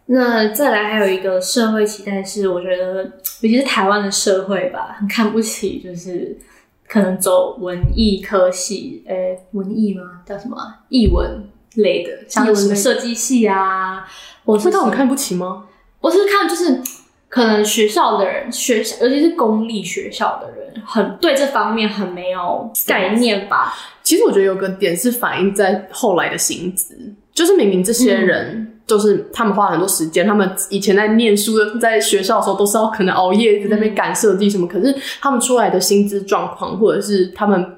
[0.09, 3.03] 那再来还有一个社会期待是，我觉得
[3.40, 6.38] 尤其是台湾的社会吧，很看不起，就是
[6.87, 10.21] 可能走文艺科系，诶、文艺吗？
[10.25, 14.07] 叫什么啊艺文类的，像什么设计系啊，
[14.45, 15.64] 我是什么会到你看不起吗？
[16.01, 16.81] 我是看就是
[17.29, 23.75] 可能学校的人，学校尤其是公立学校的人，很对这方面很没有概念吧。
[24.05, 26.97] 其实我觉得有个点是反映在后来的薪资，
[27.33, 28.73] 就是明明这些人。
[28.87, 37.77] 就是他们花了很多时间，他们以前在念书的，在学校的时候都是要可能熬夜一直在那边赶设计什么，可是他们出来的薪资状况，或者是他们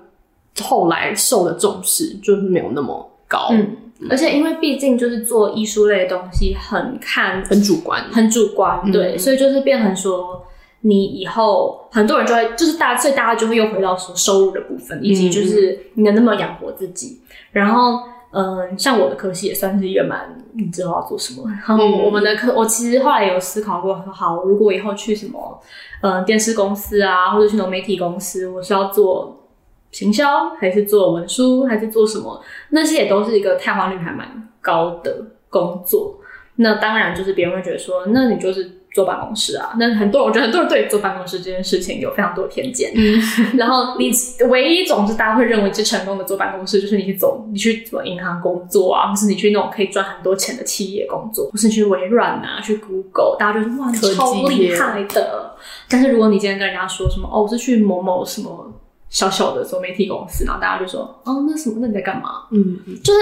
[0.62, 3.76] 后来受的重视，就是没有那么高，嗯，
[4.10, 8.04] 而且因为毕竟就是做艺术类的东西，很看很主观。
[8.12, 10.44] 很主观，对，嗯所以就是变成说，
[10.82, 17.20] 你以后很多人就会就是大家，所以大家就会又回到说收入的部分，以及就是你能不能养活自己。
[17.50, 21.48] 然后，嗯、像我的科系也算是一个蛮你知道要做什么。
[21.48, 25.60] 然后嗯我们的科，我其实后来有思考过，好，如果以后去什么，
[26.02, 29.48] 呃，电视公司啊，或者去那种媒体公司，我是要做
[29.90, 32.42] 行销，还是做文书，还是做什么？
[32.70, 35.16] 那些也都是一个太换率还蛮高的
[35.48, 36.18] 工作。
[36.56, 39.76] 那当然就是别人会觉得说，那你就是坐办公室啊。
[39.78, 42.90] 那很多人，我觉得很多人对坐办公室这件事情有非常多偏见。
[42.96, 43.22] 嗯，
[43.56, 44.10] 然后你
[44.48, 55.54] 唯一一种是大家会认为是成功的坐办公室，就是你去走，你去做银行工作啊，或是你去那种可以赚很多钱的企业工作，或是你去微软啊，去 Google，大家就说哇，你超厉害的。
[55.88, 58.72] 但是如果你今天跟人家说什么哦，我是去某某什么
[59.08, 62.46] 小小的做媒体公司，然后大家就说哦，那什么，那你在干嘛？
[62.50, 63.20] 嗯，就是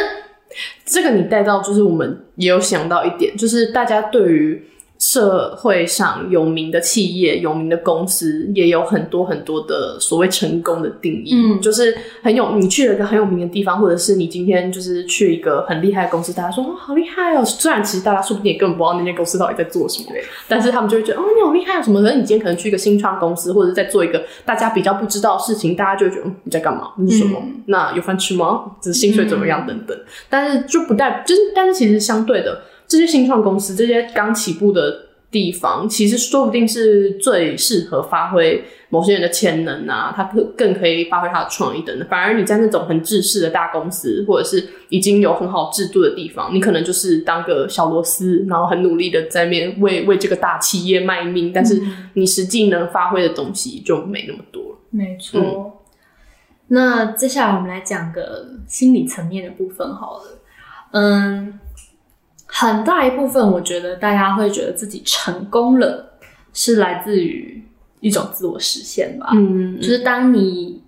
[0.84, 4.64] 这个你带到，就是我们也有想到一点，就是大家对于
[5.16, 11.34] 社会上有名的企业、有名的公司，也有很多很多的所谓成功的定义。
[11.34, 17.42] 嗯就是很有你去了一个很有名的地方，或者是你今天就是去一个很厉害的公司，大家说哦好厉害哦。
[17.42, 20.10] 虽然其实大家说不定也根本不知道那间公司到底在做什么，
[20.46, 22.10] 但是他们就会觉得哦你好厉害啊什么的。
[22.14, 26.92] 你今天可能去一个新创公司，或者是在做一个大家比较不知道的事情，大家就会觉得嗯你在干嘛？
[26.98, 27.40] 你是什么？
[27.42, 28.64] 嗯那有饭吃吗？
[28.82, 29.66] 这薪水怎么样？
[29.66, 29.96] 等等。
[30.28, 42.08] 但是就不带，就是但是其实相对的，这些新创公司，这些刚起步的地方，其实说不定是最适合发挥某些人的潜能啊，他更更可以发挥他的创意等等。
[42.08, 51.82] 反而你在那种很制式的大公司，或者是已经有很好制度的地方，你可能就是当个小螺丝，然后很努力的在面为为这个大企业卖命，但是
[52.14, 54.78] 你实际能发挥的东西就没那么多了。
[54.90, 55.82] 没错。
[56.68, 60.22] 那接下来我们来讲个心理层面的部分好了。
[60.92, 61.58] 嗯，
[62.58, 66.12] 很大一部分我觉得大家会觉得自己成功了，
[66.54, 67.62] 是来自于
[68.00, 69.28] 一种自我实现吧。
[69.34, 70.82] 嗯就是当你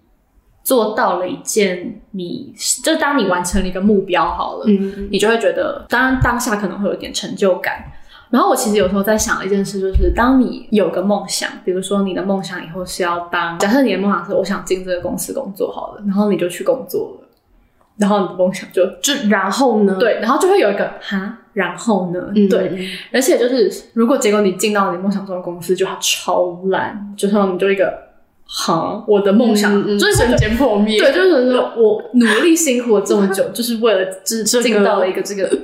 [0.64, 7.84] 做到了一件你，就是当你完成了一个目标好了，嗯你就会觉得，当然当下可能会有点成就感。
[8.30, 17.28] 然后我其实有时候在想一件事，就是当你有个梦想，比如说你的梦想以后是要当，假设你的梦想是我想进这个公司工作好了，然后你就去工作了，
[17.96, 19.96] 然后你的梦想就就然后呢？
[19.98, 27.92] 对，然后就会有一个哈，然后呢，嗯，对，而且就是，如果结果你进到你梦想中的公司，就它超烂，就像你就一个
[28.44, 30.96] 好，我的梦想、就是瞬间破灭。
[31.00, 35.58] 对，就是说我努力辛苦了这么久， 就是为了就是进到了一个这个有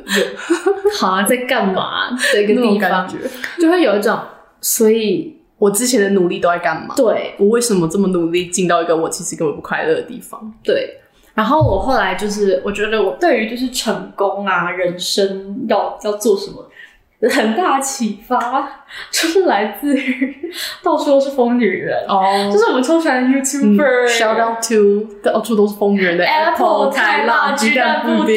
[0.98, 3.18] 好啊，在干嘛的一个地方，感觉。
[3.61, 4.18] 就会有一种，
[4.61, 6.96] 所以我之前的努力都在干嘛？
[6.96, 10.52] 对我为什么这么努力进到一个我其实根本不快乐的地方？
[10.64, 10.98] 对。
[11.35, 16.64] 然后我后来就是，我觉得我对于就是成功啊，人生要要做什么，
[17.31, 20.53] 很大的启发，就是来自于
[20.85, 22.51] 到处都是疯女人，哦。
[22.53, 28.37] 就是我们超喜欢的 YouTuber、Shout out to 到处都是疯女人的 Apple 太辣鸡蛋布丁。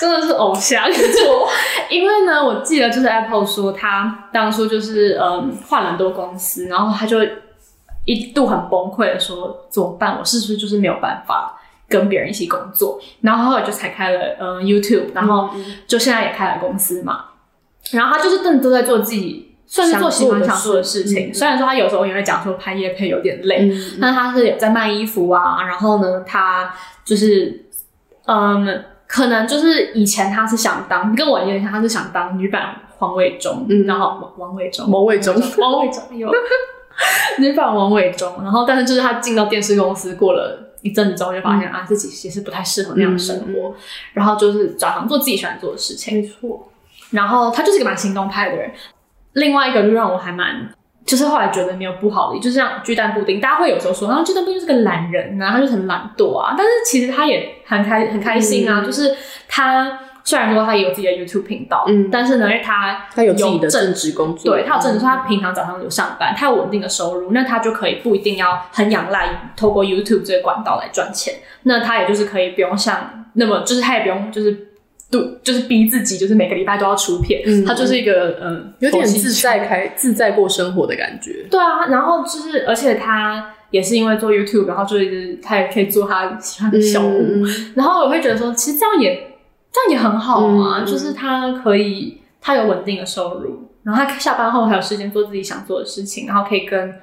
[0.00, 1.48] 真的是偶像，没错。
[1.88, 7.18] 因为呢，我记得就是 Apple 说他当初就是嗯换了很多公司，然后他就
[8.04, 10.18] 一度很崩溃的说怎么办？
[10.18, 13.00] 我是不是就是没有办法跟别人一起工作？
[13.20, 15.50] 然后后来就才开了嗯 YouTube，然后
[15.86, 17.26] 就现在也开了公司嘛。
[17.92, 19.48] 然后他就是真的都在做自己。
[19.64, 26.74] 算是做喜欢想做的事情，嗯虽然说他有时候也会讲说拍夜配有点累，嗯但他是有在卖衣服啊，然后呢，他
[27.06, 27.64] 就是，
[28.26, 36.30] 嗯，可能就是以前他是想当跟我有点像，他是想当女版黄伟忠，嗯然后王王伟忠，王伟忠 王伟忠有
[37.38, 43.74] 女版王伟忠，然后但是就是他进到电视公司过了一阵子之后，就发现、啊自己其实不太适合那样的生活，
[44.12, 46.68] 然后就是转行做自己喜欢做的事情，没错，
[47.10, 48.70] 然后他就是一个蛮行动派的人。
[49.34, 50.68] 另外一个就让我还蛮，
[51.06, 56.54] 就是后来觉得没有不好的，就是像巨蛋布丁，大家会有时候说，然后巨蛋布丁就是个懒人啊，他就很懒惰啊。
[56.56, 59.16] 但是其实他也很开很开心啊，嗯就是
[59.48, 71.34] 他虽然说他也有自己的 YouTube 频道，嗯但是呢，他他有自己的正正职工作，对他有正职，说他平常早上有上班，他有稳定的收入，那他就可以不一定要很仰赖透过 YouTube 这个管道来赚钱。
[71.64, 74.68] 那他也就是可以不用像那么，就是他也不用就是
[75.10, 77.42] 度，就是逼自己，就是每个礼拜都要出片。
[77.46, 81.46] 嗯他就是一个嗯，有点自在开自在过生活的感觉。
[81.50, 89.31] 对啊，然后就是，而且他也是因为做 YouTube，然后就是他也可以做他喜欢的小屋，嗯然后我会觉得说，其实这样也
[89.72, 96.94] 这样也很好啊，嗯就是他可以他有稳定的收入，然后他下班后还有时间做自己想做的事情，然后可以跟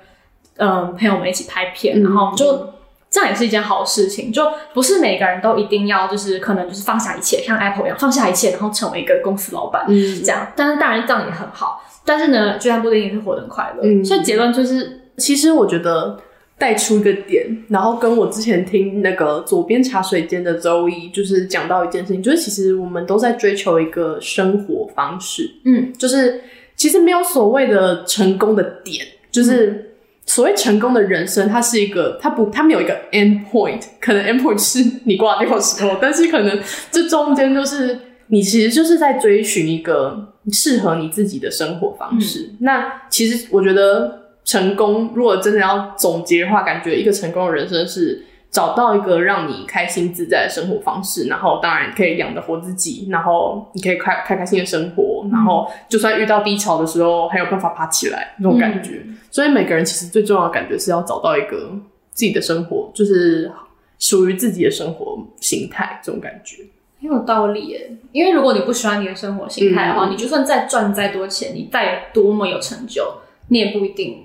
[0.58, 2.70] 嗯朋友们一起拍片，嗯然后就。
[3.12, 10.46] 这样也是一件好事情，就不是每个人都一定要就是可能就是放下一切，像 Apple 一样放下一切，然后成为一个公司老板，嗯这样。
[10.56, 13.82] 但是当然这样也很好，但是呢，居然不一定是活得很快乐。
[13.84, 16.20] 嗯所以结论就是，其实我觉得
[16.60, 26.42] 带出一个点，然后跟我之前听那个左边茶水间的周一，就是讲到一件事情，就是其实我们都在追求一个生活方式，嗯，就是
[26.76, 29.86] 其实没有所谓的成功的点，就是。
[30.26, 36.60] 所谓成功的人生，它是一个，它不，它没有一个 end point，可能 end point 是你挂掉的时候，但是可能
[36.92, 42.48] 这中间就是你其实就是在追寻一个适合你自己的生活方式。
[42.60, 44.19] 那其实我觉得
[44.50, 59.06] 成功，如果真的要总结的话，感觉一个成功的人生是找到一个让你开心自在的生活方式，然后当然可以养得活自己，然后你可以开开开心的生活，然后就算遇到低潮的时候，还有办法爬起来那种感觉。
[59.30, 61.72] 所以每个人其实最重要的感觉是要找到一个
[62.10, 63.52] 自己的生活，就是
[64.00, 66.64] 属于自己的生活形态这种感觉。
[67.00, 67.92] 很有道理耶。
[68.12, 74.24] 因为如果你不喜欢你的生活形态的话，嗯你就算再赚再多钱，你再多么有成就，你也不一定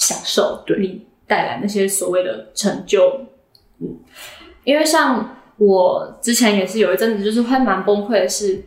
[0.00, 3.20] 享受对你带来那些所谓的成就。
[3.78, 3.98] 嗯，
[4.64, 8.64] 因为像我之前也是有一阵子，就是会蛮崩溃的是，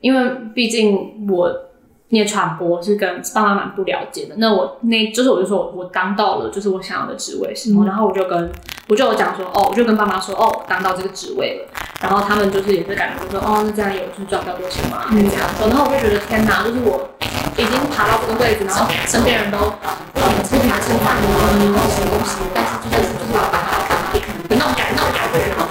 [0.00, 1.62] 因为毕竟我。
[2.10, 8.48] 念传播是跟爸妈蛮不了解的，那我那就是我就说我我当到了就是我想要的职位时候，然后我就跟
[8.86, 11.68] 我就有讲说哦，我就跟爸妈说哦，我当到这个职位了，
[12.00, 14.98] 然后他们就是也是感觉说哦，那这样有就是赚不到多钱吗？
[15.00, 15.66] 还是这样说？
[15.66, 17.10] 然后我就觉得天哪，就是我
[17.56, 21.28] 已经爬到这个位置，然后身边人都呃称他称赞我，
[21.72, 25.66] 恭喜恭喜，但是就是就是我把他看的那种感那种感觉，然后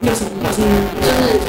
[0.00, 0.66] 有什么有什么
[1.00, 1.40] 就是。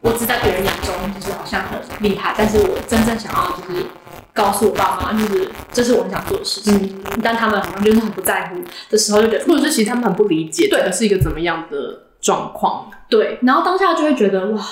[0.00, 3.84] 我只在别人眼中就是好像很厉害，但是我真正想要就是
[4.32, 8.54] 告诉我爸妈，就是这是我很想做的事情，但他们好像就是很不在乎
[8.88, 12.88] 的时候，就觉得或者是其实他们很不理解，对，是一个怎么样的状况？
[13.10, 14.62] 对，然后当下就会觉得哇，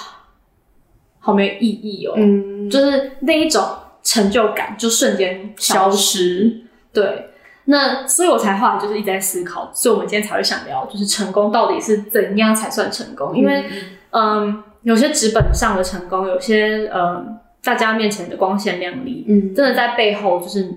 [1.19, 3.63] 好没有意义哦，嗯，就是那一种
[4.07, 6.63] 成就感就瞬间消失。
[6.93, 7.31] 对，
[7.65, 13.37] 那所以我才后来就是一直在思考，所以我们今天才会想聊，就是成功到底是怎样才算成功？
[13.37, 13.65] 因为
[14.11, 19.53] 嗯，有些纸本上的成功，有些嗯大家面前的光鲜亮丽，嗯。
[19.53, 20.73] 真的在背后就是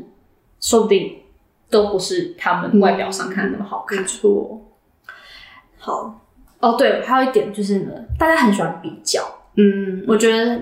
[0.60, 1.20] 说不定
[1.70, 4.00] 都不是他们外表上看的那么好看。
[4.00, 4.60] 没错，
[5.78, 6.20] 好，
[6.60, 9.22] 哦对，还有一点就是呢，大家很喜欢比较，
[9.56, 10.60] 嗯，我觉得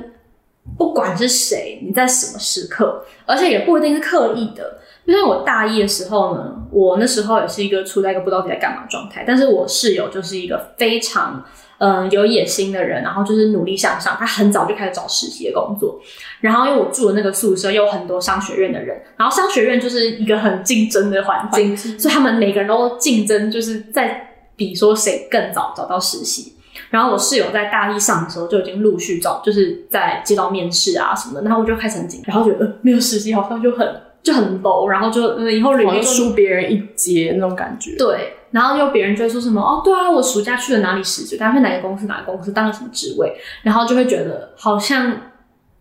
[0.76, 11.44] 不管是谁，你在什么时刻，而且也不一定是刻意的，就像我大一的时候呢，我那时候也是一个处在一个不知道自己在干嘛状态，但是我室友就是一个非常
[11.80, 16.00] 嗯、呃有野心的人，然后就是努力向上，他很早就开始找实习的工作。
[16.42, 26.54] 然后因为我住的那个宿舍又有很多商学院的人，然后商学院就是一个很竞争的环境，所以他们每个人都竞争，就是在比说谁更早找到实习。
[26.90, 37.96] 然后我室友在大一上的时候就已经陆续找，就是在接到面试啊什么的，然后我就开始很紧张，然后觉得、呃、没有实习好像就很就很 low，然后就、呃、以后履历就输别人一截那种感觉。
[37.98, 43.34] 对，然后又别人就会说什么哦，对啊，我暑假去了哪里实习，他去哪个公司哪个公司当了什么职位，
[43.64, 45.14] 然后就会觉得好像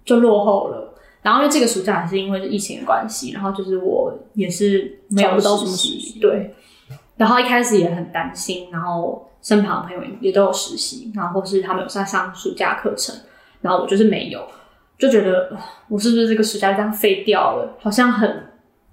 [0.05, 0.95] 就落后了。
[1.23, 6.55] 然后因为这个暑假还是因为疫情的关系，然后就是我也是没有找不到什么实实习对。
[7.17, 13.15] 然后一开始也很担心，然后身旁的朋友也都有实习，然后或是他们有在上暑假课程，
[13.61, 14.47] 然后我就是没有，
[14.99, 15.59] 就觉得呃
[15.89, 18.45] 我是不是这个暑假就这样废掉了，好像很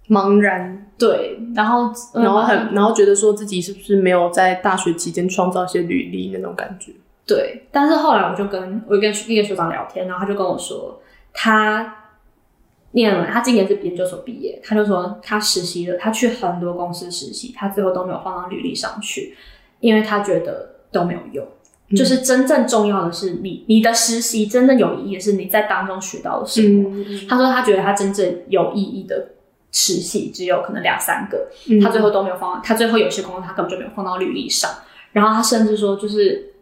[0.09, 6.91] 茫然，对，然后然后很，然后觉得说自己是不是没有在大学期间创造一些履历那种感觉。
[7.25, 11.01] 对，但是后来我就跟我跟一个学长聊天，然后他就跟我说，
[11.33, 11.95] 他
[12.93, 19.35] 念了，他今年是研究所毕业，他就说他实习了，他去很多公司实习，他最后都没有放到履历上去，
[19.79, 21.47] 因为他觉得都没有用。
[21.95, 26.89] 就是真正重要的是你你的实习真正有意义的是你在当中学到的什么。
[26.89, 29.27] 嗯，他说他觉得他真正有意义的
[29.71, 34.71] 实习只有可能两三个，嗯他最后都没有放到，他最后有些工作他根本就没有放到履历上。
[35.11, 36.53] 然后他甚至说，就是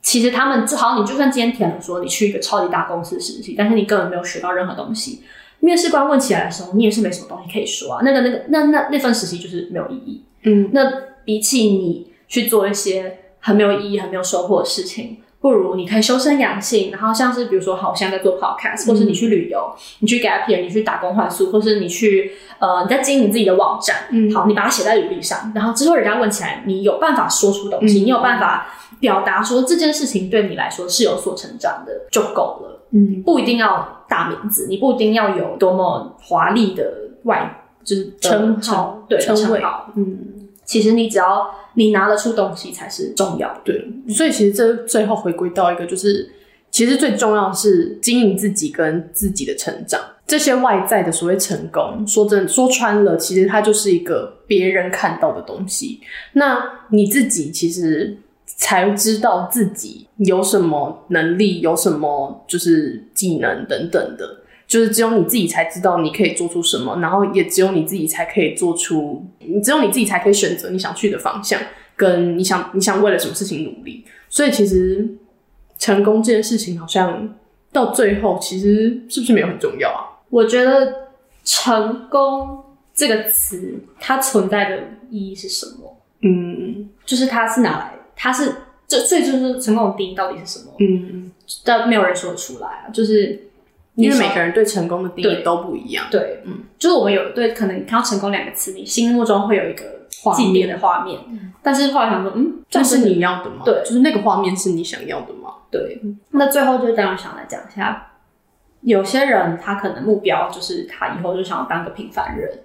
[0.00, 5.22] 其实他们就好像你就算今天填了说你去一个超级大公司实习，但是你根本没有学到任何东西。
[5.60, 8.00] 面试官问起来的时候，你也是没什么东西可以说啊。
[8.04, 10.22] 那个、那个、那那那份实习就是没有意义。
[10.44, 10.92] 嗯，那
[11.24, 28.68] 比起你去做一些很没有意义、很没有收获的事情，不如你可以修身养性，然后像是比如说，好，我现在在做 podcast，或是你去旅游，你去 gap year，你去打工换宿，或是你去呃你在经营自己的网站，嗯好，你把它写在履历上，然后之后人家问起来，你有办法说出东西，嗯你有办法
[29.00, 32.82] 表达说这件事情对你来说是有所成长的，就够了。
[32.92, 36.92] 嗯，不一定要大名字，你不一定要有多么华丽的
[37.24, 39.92] 外就是称号对称号。
[39.96, 40.18] 嗯，
[40.64, 43.60] 其实你只要你拿得出东西才是重要的。
[43.64, 46.30] 对，所以其实这最后回归到一个，就是
[46.70, 50.00] 其实最重要的是经营自己跟自己的成长。
[50.26, 56.00] 这些外在的所谓成功，说真说穿了，其实它就是一个别人看到的东西。
[56.32, 58.18] 那你自己其实
[58.56, 64.40] 才知道自己有什么能力，有什么就是技能等等的。
[64.66, 69.24] 就是只有你自己才知道你可以做出什么，然后也只有你自己才可以做出，
[69.62, 71.60] 只有你自己才可以选择你想去的方向，
[71.94, 74.04] 跟你想你想为了什么事情努力。
[74.28, 75.08] 所以其实
[75.78, 77.32] 成功这件事情，好像
[77.70, 80.18] 到最后其实是不是没有很重要啊？
[80.30, 80.92] 我觉得
[81.44, 82.60] “成功”
[82.92, 85.96] 这个词它存在的意义是什么？
[86.22, 88.52] 嗯就是它是拿来，它是
[88.88, 90.72] 这所以就是成功的定义到底是什么？
[90.80, 91.30] 嗯，
[91.64, 92.90] 但没有人说得出来啊。
[92.92, 93.48] 就是
[93.94, 96.06] 因为每个人对成功的定义都不一样。
[96.10, 99.84] 对，嗯，就是我们有对可能你看到“成功”两个词，你心目中会有一个
[100.22, 101.20] 画面既定的画面，
[101.62, 103.62] 但是后来想说，嗯，这这是你要的吗？
[103.64, 105.50] 对就是那个画面是你想要的吗？
[105.70, 106.00] 对，
[106.30, 108.12] 那最后就当然想来讲一下，
[108.82, 112.60] 有些人他可能目标就是他以后就想要当个平凡人。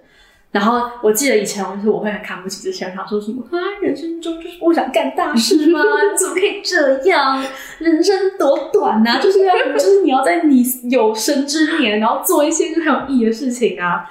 [0.52, 5.80] 然后我记得以前就是我会很看不起这些人，想说什么啊，人生中就是不想干大事吗？
[5.80, 7.42] 你 怎么可以这样？
[7.78, 14.08] 人生多短呐、 就是要就是你要在你有生之年，然后做一些就是很有意义的事情啊。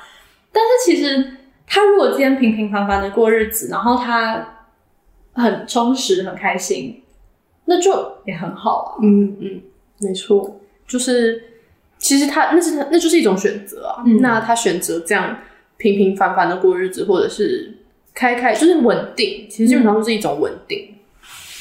[0.51, 1.37] 但是其实
[1.67, 4.65] 他如果今天平平凡凡的过日子，然后他
[5.33, 7.03] 很充实、很开心，
[7.65, 8.99] 那就也很好啊。
[9.03, 9.61] 嗯嗯，
[9.99, 11.43] 没错，就是
[11.99, 14.03] 其实他那是他那就是一种选择啊。
[14.05, 15.37] 嗯那他选择这样
[15.81, 17.73] 平平凡凡的过日子，或者是
[18.13, 20.87] 开开就是稳定，其实基本上就是一种稳定。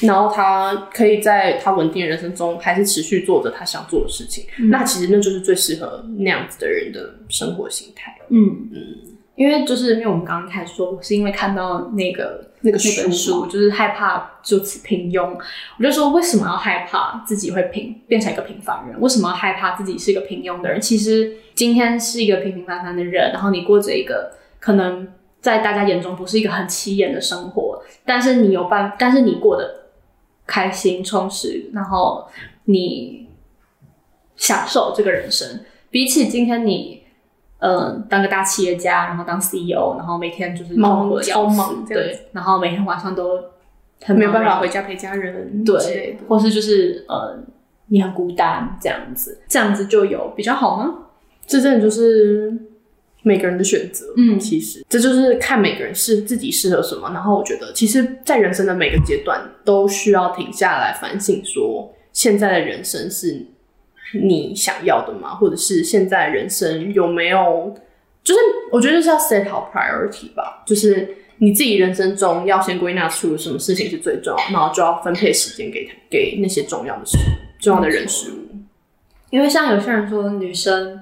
[0.01, 4.45] 然后他可以在他稳定的人生中，还是持续做着他想做的事情。
[4.69, 8.15] 那其实那就是最适合那样子的人的生活形态。
[8.29, 8.95] 嗯嗯，
[9.41, 15.35] 因为就是因为我们刚刚开始说，我是因为看到那个那个那本书书，就是害怕就此平庸，
[15.79, 19.01] 我就说为什么要害怕自己会平变成一个平凡人？
[19.01, 20.79] 为什么要害怕自己是一个平庸的人？
[20.79, 25.07] 其实今天是一个平平凡凡的人，然后你过着一个可能
[25.39, 29.87] 在大家眼中不是一个很起眼的生活，但是你有办，但是你过得
[30.45, 32.27] 开心充实，然后
[32.65, 33.27] 你
[34.35, 37.00] 享受这个人生，比起今天你。
[37.61, 43.39] 嗯，当个大企业家，然后当 CEO，然后每天就是忙的超忙对，然后每天晚上都
[44.03, 47.37] 很没有办法回家陪家人对，或是就是呃，
[47.87, 50.91] 你很孤单这样子，这样子就有比较好吗？
[51.45, 52.51] 这真的就是
[53.21, 54.07] 每个人的选择。
[54.17, 57.11] 嗯其实这就是看每个人是自己适合什么。
[57.13, 63.45] 然后我觉得，其实，在人生的每个阶段都需要停下来反省，说现在的人生是
[64.13, 65.35] 你想要的吗？
[65.35, 67.75] 或者是现在人生有没有？
[68.23, 68.39] 就是
[68.71, 77.17] 我觉得就是要 set 好 priority 吧，就是你自己人生中要先归纳出什么事情是最重要，然后就要分配时间给给那些重要的事、
[77.59, 78.55] 重要的人事物。
[79.31, 81.01] 因为像有些人说女生，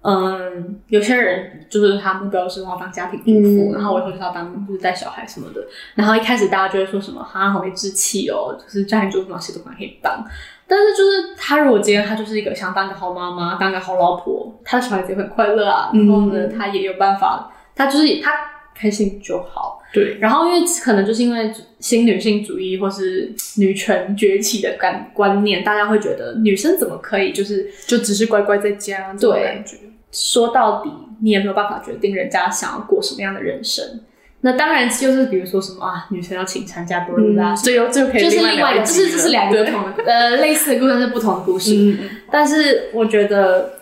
[0.00, 5.64] 嗯，有些人就是他目标是要当家庭主妇，嗯然后我以后就是要当就是带小孩什么的。
[5.94, 10.24] 然后一开始大家就会说什么哈好没志气哦，就是家庭主妇哪些都可以当。
[10.68, 18.32] 但是就是她如果今天她就是一个想当个好妈妈，当个好老婆，她的小孩子也很快乐啊，然后呢，她也有办法，她就是她
[18.74, 19.82] 开心就好。
[19.92, 29.76] 对，然后因为可能就是因为新女性主义或是女权崛起的感观念，大家会觉得女生怎么可以就是就只是乖乖在家这种对感觉。
[30.10, 30.90] 说到底，
[31.22, 34.00] 你也没有办法决定人家想要过什么样的人生。
[34.42, 41.74] 那当然就是比如说什么啊，女生要请产假，不啦，这又这又可以就是另另外就是这是两个不同的呃类似的故事，是不同的故事。
[41.74, 43.72] 嗯，但是我觉得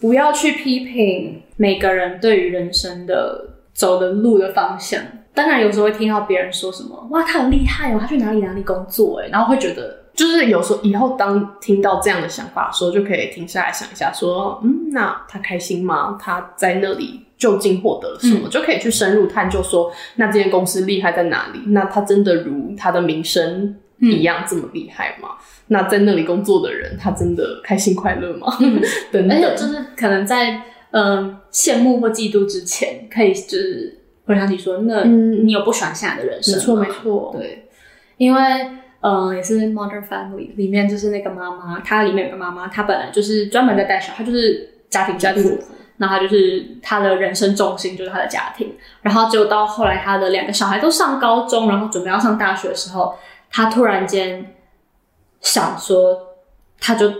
[0.00, 5.02] 不要去批评每个人对于人生的走的路的方向。
[5.34, 16.18] 当然，有时候会听到别人说什么“哇，他很厉害哦，他去哪里哪里工作”哎，然后会觉得就是有时候以后当听到这样的想法的时候，就可以停下来想一下，说，嗯，那他开心吗？
[16.20, 18.48] 他在那里究竟获得了什么？
[18.50, 21.60] 就可以去深入探究说，那这间公司厉害在哪里？
[21.68, 25.30] 那他真的如他的名声一样这么厉害吗？
[25.68, 28.48] 那在那里工作的人，他真的开心快乐吗？
[29.12, 36.58] 等等，而且就是可能在嗯羡慕或嫉妒之前，可以就是回想起说，那嗯你有不喜欢现在的人生吗？
[36.58, 37.68] 没错没错，对，
[38.16, 38.40] 因为
[39.00, 45.74] 嗯、呃也是 Modern Family 里面就是那个妈妈，她里面有个妈妈，她本来就是专门在带小孩，她就是家庭家庭主妇。
[45.98, 53.14] 那他就是他的人生重心就是他的家庭，然后结果到后来他的两个小孩都上高中，然后准备要上大学的时候，
[53.50, 54.54] 他突然间
[55.40, 56.16] 想说，
[56.80, 57.12] 他就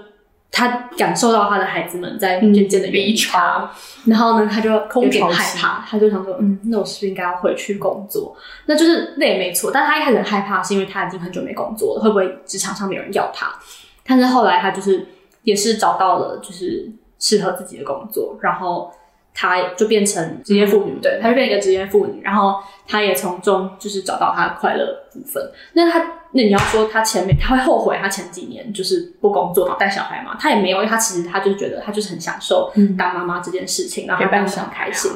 [0.51, 3.71] 他感受到他的孩子们在渐渐的远离离她，
[4.07, 8.35] 然后呢，他就空有点害怕，他就想说，嗯，那我是不是应该要回去工作？
[8.67, 13.53] 那就是那也没错，但他一开始很害怕，是因为他已经很久没工作了，会不会职场上没有人要他？
[14.07, 15.07] 但是后来他就是
[15.43, 18.93] 也是找到了就是适合自己的工作，然后
[19.35, 25.51] 她就变成职业妇女，对，她就变成一个职业妇女，然后她也从中就是找到她的快乐部分。
[25.75, 25.99] 那她，
[26.33, 30.37] 那你要说她前面她会后悔她前几年就是不工作嘛带小孩嘛？
[30.39, 35.11] 她也没有，因为她其实她就觉得她就是很享受当妈妈这件事情，然后她当得陪伴小孩啊很开心。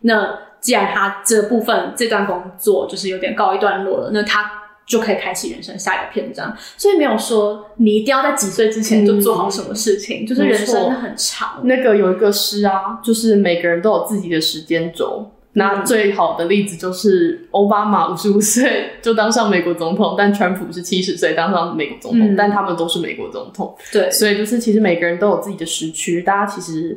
[0.00, 4.50] 那既然她这部分这段工作就是有点告一段落了，那她
[4.88, 6.56] 就可以开启人生下一个篇章。
[6.76, 11.60] 所以没有说你一定要在几岁之前就做好什么事情，就是人生很长。
[11.64, 15.30] 那个有一个诗啊，就是每个人都有自己的时间轴。
[15.54, 23.76] 那最好的例子就是奥巴马五十五岁就当上美国总统，但川普是七十岁当上美国总统，嗯但他们都是美国总统。
[23.90, 26.96] 对，所以就是其实每个人都有自己的时区，大家其实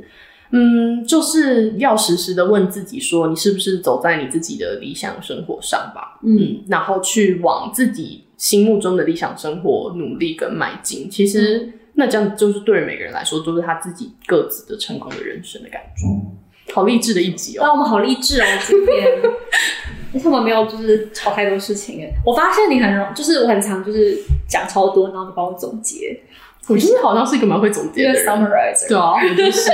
[0.52, 6.20] 嗯，就是要时时的问自己说，你是不是走在你自己的理想生活上吧？
[6.24, 11.10] 嗯，嗯，然后去往自己心目中的理想生活努力跟迈进。
[11.10, 16.74] 其实、那这样就是对于每个人来说，都是他自己各自的成功的人生的感觉。
[16.74, 17.64] 好励志的一集哦！
[17.64, 19.08] 哇，我们好励志哦，今天。
[20.14, 26.20] 而且我们没有就是吵太多事情哎，我发现你很容，就是我很常就是讲超多，然后你帮我总结，
[26.68, 28.90] 我其实好像是一个蛮会总结的人， summarizer。
[28.90, 29.72] 对啊，我就是。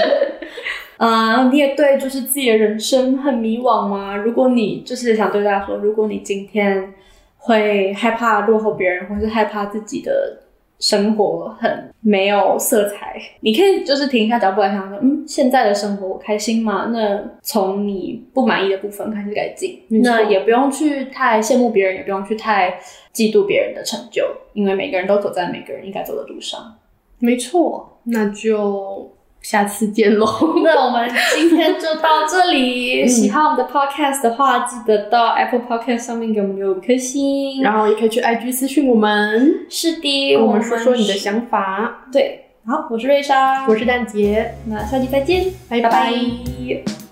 [0.97, 4.15] 呃，你也对就是自己的人生很迷惘吗？
[4.17, 6.93] 如果你就是想对大家说，如果你今天
[7.37, 10.39] 会害怕落后别人，或是害怕自己的
[10.79, 16.89] 生活很没有色彩，你可以就是停一下脚步来想说，嗯，现在的生活我开心吗？
[16.93, 22.79] 那从你不满意的部分开始改进，那也不用去太羡慕别人，也不用去太
[23.13, 24.23] 嫉妒别人的成就，
[24.53, 26.75] 因为每个人都走在每个人应该走的路上。
[27.19, 29.11] 没错，那就
[29.41, 30.25] 下次见喽。
[30.63, 33.07] 那我们今天就到这里。
[33.07, 37.61] 喜欢我们的 podcast 的话，记得到 Apple Podcast 上面给我们留五颗星。
[37.61, 42.07] 然后也可以去 IG 私讯我们，是的，跟我们说说你的想法。
[42.11, 42.43] 对。
[42.65, 47.06] 好，我是瑞莎，我是蛋姐，那下期再见，拜拜拜拜